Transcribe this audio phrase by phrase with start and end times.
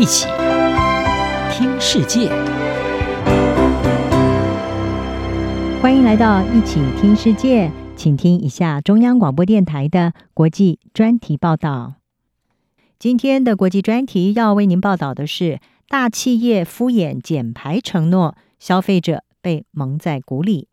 [0.00, 0.26] 一起
[1.52, 2.30] 听世界，
[5.82, 11.96] 欢迎来到一起听世界，请听一下中央广播电台的国际专题报道。
[12.98, 20.68] 今天的国际专题要为您报道的是：大企业敷衍减排承诺，消费者被蒙在鼓里。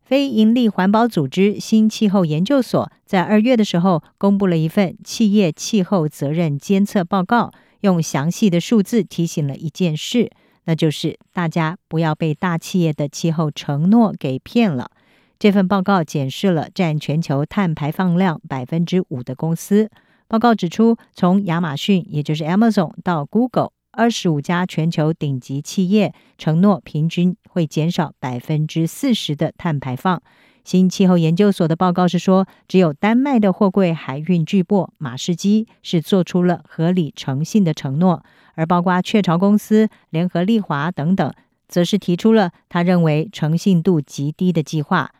[0.00, 10.30] 非营利环保组织新气候研究所在二月的时候公布了一份企业气候责任监测报告，用详细的数字提醒了一件事，
[10.64, 14.90] 那就是大家不要被大企业的气候承诺给骗了。
[15.38, 19.88] 这份报告检视了占全球碳排放量百分之五的公司。
[20.26, 23.70] 报告指出，从亚马逊，也就是 Amazon 到 Google。
[23.90, 30.22] 二十五家全球顶级企业承诺平均会减少百分之四十的碳排放。
[30.68, 38.22] 新气候研究所的报告是说，只有丹麦的货柜海运巨擘马士基是做出了合理诚信的承诺，
[38.54, 41.32] 而包括雀巢公司、联合利华等等，
[41.68, 45.12] 则是提出了他认为诚信度极低的计划。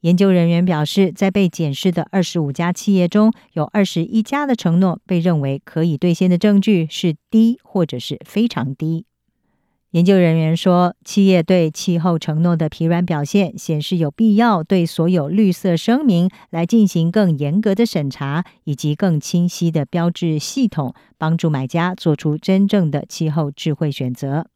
[0.00, 9.04] 研究人员表示，在被检视的二十五家企业中，有二十一家的承诺被认为可以兑现的证据是低或者是非常低。
[9.92, 24.46] 研究人员说，企业对气候承诺的疲软表现显示有必要对所有绿色声明来进行更严格的审查，以及更清晰的标志系统，帮助买家做出真正的气候智慧选择。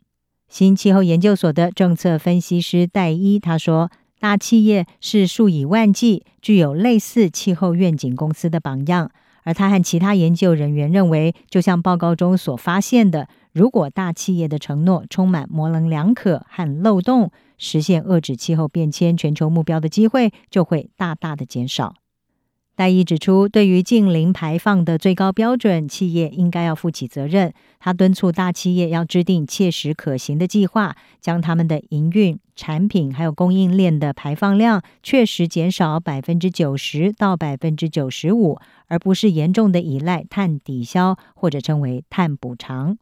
[0.48, 3.90] 新气候研究所的政策分析师戴伊他说。
[4.18, 9.10] 大企业是数以万计具有类似气候愿景公司的榜样，
[9.46, 21.94] 而他和其他研究人员认为，就像报告中所发现的，如果大企业的承诺充满模棱两可和漏洞，实现遏制气候变迁全球目标的机会就会大大的减少。
[22.76, 27.50] 戴伊指出，对于近零排放的最高标准，企业应该要负起责任。
[27.80, 42.98] 他敦促大企业要制定切实可行的计划，将他们的营运、产品还有供应链的排放量确实减少百分之九十到百分之九十五，而不是严重的依赖碳抵消或者称为碳补偿。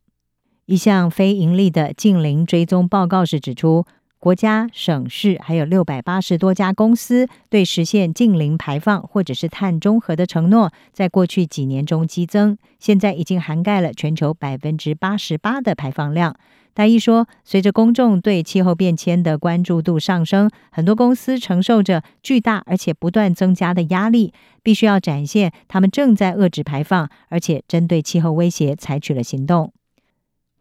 [0.67, 3.85] 一项非营利的近零追踪报告是指出，
[4.25, 16.35] 国家、省市还有六百八十多家公司对实现净零排放或者是碳中和的承诺，在过去几年中激增，现在已经涵盖了全球百分之八十八的排放量。
[16.73, 24.33] 大一说，随着公众对气候变迁的关注度上升，很多公司承受着巨大而且不断增加的压力，
[24.63, 29.71] 必须要展现他们正在遏制排放，而且针对气候威胁采取了行动。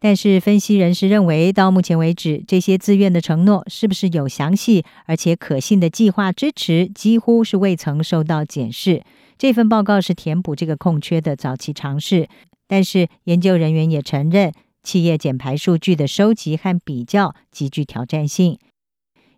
[0.00, 9.02] 但是，分析人士认为，到目前为止，这些自愿的承诺是不是有详细而且可信的计划支持，几乎是未曾受到检视。
[9.38, 12.28] 这份报告是填补这个空缺的早期尝试，
[12.68, 18.58] 但是研究人员也承认，企业减排数据的收集和比较极具挑战性。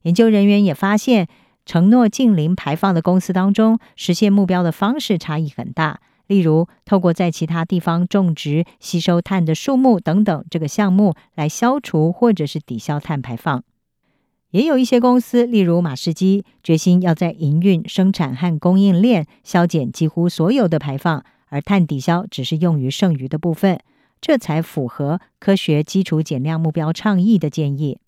[0.02, 1.28] 研究人员也发现，
[1.64, 6.00] 承诺净零排放的公司当中，实现目标的方式差异很大。
[6.26, 13.62] 例如，透过在其他地方种植吸收碳的树木等等，这个项目来消除或者是抵消碳排放。
[14.50, 23.78] 也有一些公司，例如马士基，决心要在营运、生产和供应链削减几乎所有的排放，而碳抵消只是用于剩余的部分，
[24.20, 27.98] 这才符合科学基础减量目标倡议的建议。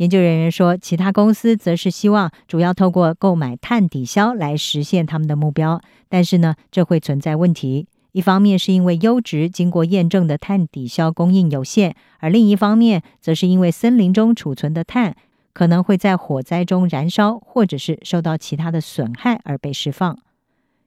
[0.00, 7.86] 研究人员说，其他公司则是希望主要透过购买碳抵消来实现他们的目标，但是呢，这会存在问题。
[8.12, 15.14] 一方面是因为优质、经过验证的碳抵消供应有限，而另一方面则是因为森林中储存的碳
[15.52, 20.18] 可能会在火灾中燃烧，或者是受到其他的损害而被释放。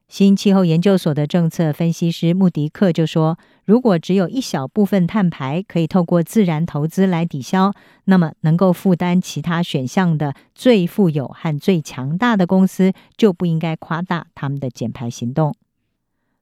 [0.06, 7.72] 新气候研究所的政策分析师穆迪克就说：“如果只有一小部分碳排可以透过自然投资来抵消，
[8.04, 15.54] 那么能够负担其他选项的最富有和最强大的公司就不应该夸大他们的减排行动。”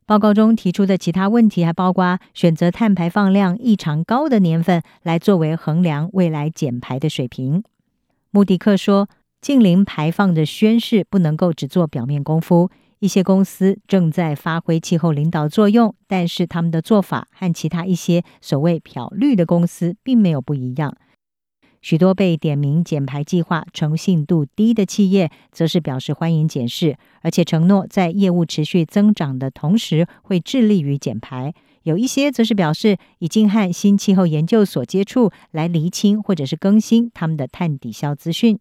[0.05, 7.63] 报告中提出的其他问题还包括选择碳排放量异常高的年份来作为衡量未来减排的水平。
[8.33, 9.09] 穆迪克说
[9.41, 12.69] ：“净零排放的宣示不能够只做表面功夫。”
[13.03, 20.97] 一些公司正在发挥气候领导作用，但是他们的做法和其他一些所谓“漂绿”的公司并没有不一样。
[21.81, 31.53] 许多被点名减排计划诚信度低的企业，则是表示欢迎检视，而且承诺在业务持续增长的同时会致力于减排。
[31.83, 38.61] 有一些则是表示已经和新气候研究所接触，来厘清或者是更新他们的碳抵消资讯。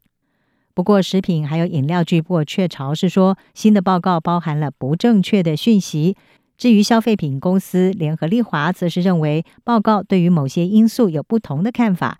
[0.81, 6.15] 不过，食品还有饮料巨擘雀巢是说，新的报告包含了不正确的讯息，
[6.57, 12.17] 至于消费品公司联合利华，则是认为报告对于某些因素有不同的看法。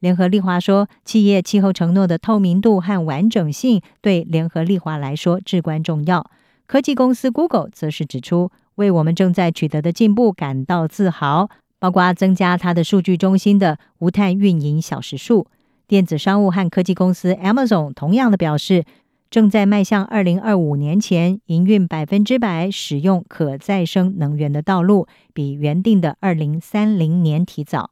[0.00, 6.28] 联合利华说，企业气候承诺的透明度和完整性对联合利华来说至关重要。
[6.66, 15.46] 科技公司 Google 则是指出，为我们正在取得的进步感到自豪，包括增加它的数据中心的无碳运营小时数。
[15.92, 18.86] 电子商务和科技公司 Amazon 同样的表示，
[19.28, 27.90] 正在迈向二零二五年前营运百分之百使用可再生能源的道路，比原定的二零三零年提早。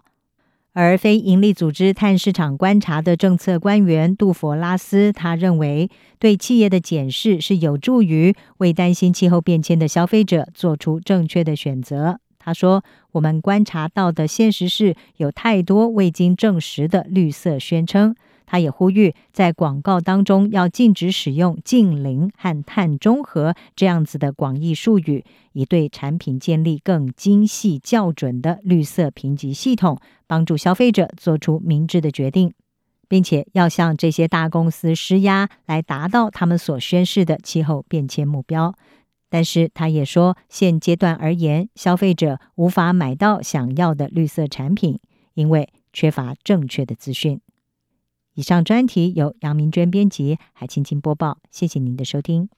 [0.73, 12.21] 而非营利组织碳市场观察的政策官员杜佛拉斯，他认为对企业的检视是有助于为担心气候变迁的消费者做出正确的选择。
[12.41, 12.83] 他说
[13.13, 18.17] ：“我们观察到的现实是有太多未经证实的绿色宣称。”
[18.47, 32.53] 他也呼吁在广告当中要禁止使用“净零”和“碳中和”这样子的广义术语，以对产品建立更精细校准的绿色评级系统，帮助消费者做出明智的决定，
[33.07, 38.75] 并且要向这些大公司施压，来达到他们所宣示的气候变迁目标。
[39.31, 44.99] 但是，他也说，现阶段而言，消费者无法买到想要的绿色产品，
[45.33, 47.41] 因为缺乏正确的资讯。
[48.35, 51.39] 以上专题由杨明娟编辑，海青青播报。
[51.51, 52.51] 谢谢您的收听。